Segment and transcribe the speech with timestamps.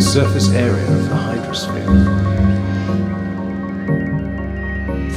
[0.00, 1.84] Surface area of the hydrosphere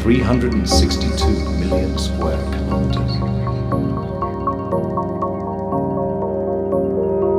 [0.02, 1.28] 362
[1.60, 3.12] million square kilometers.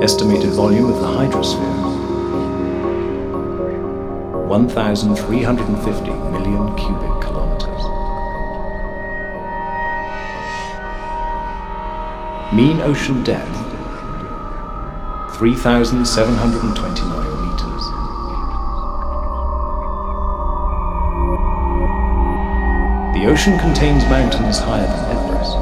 [0.03, 1.75] Estimated volume of the hydrosphere
[4.49, 7.83] 1,350 million cubic kilometers.
[12.55, 13.65] Mean ocean depth
[15.37, 17.14] 3,729
[23.35, 25.57] ocean contains mountains higher than Everest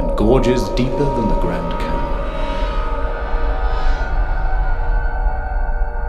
[0.00, 2.18] and gorges deeper than the Grand Canyon.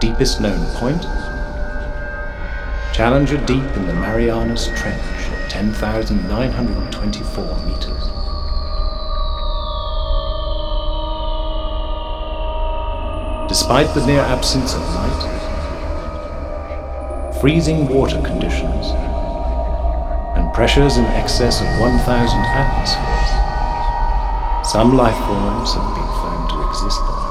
[0.00, 1.06] Deepest known point?
[2.92, 5.00] Challenger Deep in the Marianas Trench
[5.30, 8.10] at 10,924 meters.
[13.48, 15.30] Despite the near absence of light,
[17.40, 18.92] freezing water conditions
[20.54, 23.30] pressures in excess of 1,000 atmospheres.
[24.70, 27.24] Some life forms have been found to exist there.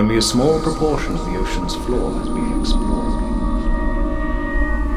[0.00, 3.22] Only a small proportion of the ocean's floor has been explored.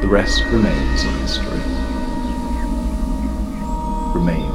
[0.02, 1.62] The rest remains a mystery.
[4.18, 4.51] Remains